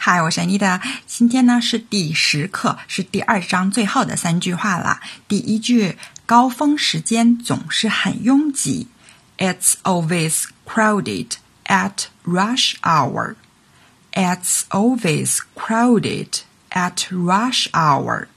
[0.00, 0.80] 嗨，我是安妮的。
[1.08, 5.00] 今天呢是第十课，是第二章最后的三句话了。
[5.26, 8.86] 第一句，高峰时间总是很拥挤。
[9.38, 11.32] It's always crowded
[11.64, 13.34] at rush hour.
[14.12, 18.28] It's always crowded at rush hour.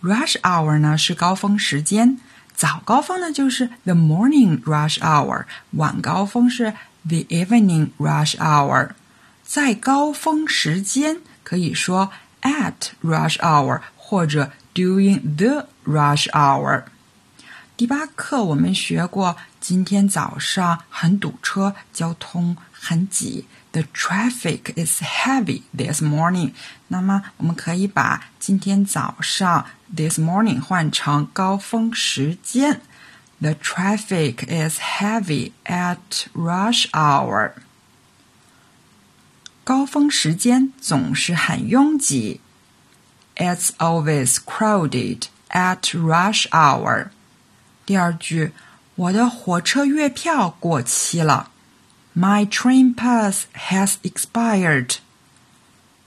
[0.00, 2.18] Rush hour 呢是高峰时间，
[2.54, 6.72] 早高峰呢就是 the morning rush hour，晚高峰是
[7.04, 8.90] the evening rush hour。
[9.50, 12.12] 在高峰时间可以说
[12.42, 16.84] at rush hour 或者 during the rush hour。
[17.76, 23.46] 第八课我们学过，今天早上很堵车，交通很挤。
[23.72, 26.52] The traffic is heavy this morning。
[26.86, 32.80] 那么我们可以把今天早上 this morning 换成高峰时间。
[33.40, 37.54] The traffic is heavy at rush hour。
[39.70, 42.40] 高峰时间总是很拥挤。
[43.36, 47.10] It's always crowded at rush hour。
[47.86, 48.50] 第二句，
[48.96, 51.52] 我的火车月票过期了。
[52.16, 54.96] My train pass has expired.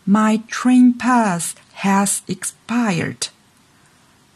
[0.05, 3.27] My train pass has expired.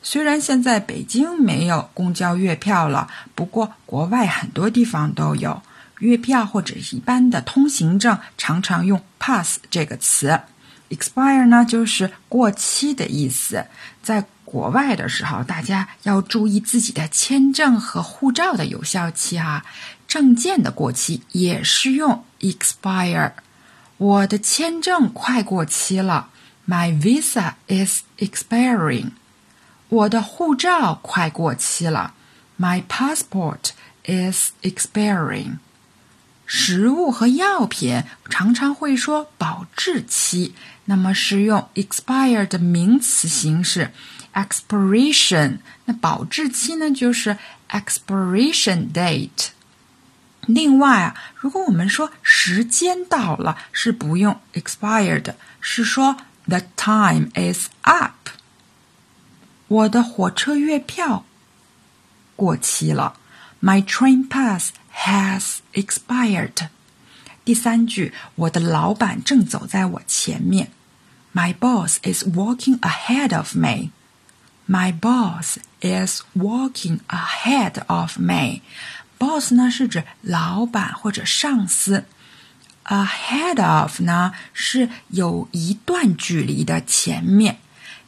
[0.02, 5.62] 虽然现在北京没有公交月票了，不过国外很多地方都有。
[6.00, 10.39] 月票或者一般的通行证常常用 pass 这个词
[10.89, 13.66] ，expire 呢就是过期的意思。
[14.02, 19.66] 在国外的时候，大家要注意自己的签证和护照的有效期哈。
[20.08, 23.34] 证件的过期也是用 expire。
[23.97, 26.30] 我的签证快过期了
[26.66, 29.12] ，My visa is expiring。
[29.89, 32.14] 我的护照快过期了
[32.58, 33.72] ，My passport
[34.06, 35.58] is expiring。
[36.48, 43.92] 食物和药品常常会说保质期，那么是用 expired 的名词形式
[44.34, 45.59] expiration。
[45.86, 47.38] 那保质期呢，就是
[47.70, 49.50] expiration date。
[50.41, 56.16] 另外啊，如果我们说时间到了，是不用 expired，是说
[56.47, 58.29] the time is up。
[59.68, 61.25] 我的火车月票
[62.38, 63.19] 过期了
[63.62, 64.72] ，my train pass。
[65.07, 66.68] Has expired。
[67.45, 70.69] 第三句，我的老板正走在我前面。
[71.34, 73.91] My boss is walking ahead of me.
[74.67, 78.62] My boss is walking ahead of me.
[79.17, 82.06] Boss 呢是指老板或者上司
[82.85, 87.59] ，ahead of 呢是有一段距离的前面。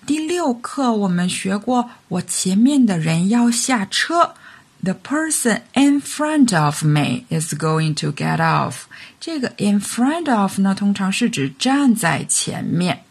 [0.05, 4.35] 第六课我们学过，我前面的人要下车。
[4.82, 8.82] The person in front of me is going to get off。
[9.18, 13.04] 这个 in front of 呢，通常是指站在前面。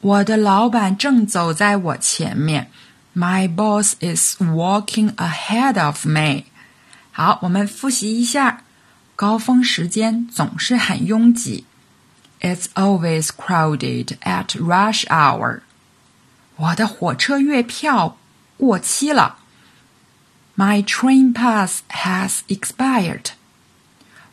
[0.00, 2.70] 我的老板正走在我前面。
[3.16, 6.44] My boss is walking ahead of me。
[7.10, 8.62] 好，我们复习一下。
[9.16, 11.64] 高峰时间总是很拥挤。
[12.40, 15.62] It's always crowded at rush hour。
[16.54, 18.16] 我的火车月票
[18.56, 19.38] 过期了。
[20.56, 23.30] My train pass has expired.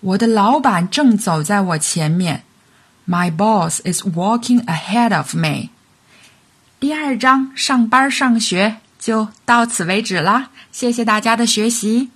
[0.01, 2.43] 我的老板正走在我前面。
[3.07, 5.69] My boss is walking ahead of me.
[6.79, 12.09] 第二章上班上学就到此为止啦，谢谢大家的学习。